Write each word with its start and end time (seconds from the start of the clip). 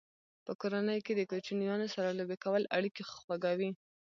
په 0.45 0.51
کورنۍ 0.61 0.99
کې 1.05 1.13
د 1.15 1.21
کوچنیانو 1.31 1.87
سره 1.95 2.15
لوبې 2.17 2.37
کول 2.43 2.63
اړیکې 2.77 3.03
خوږوي. 3.11 3.71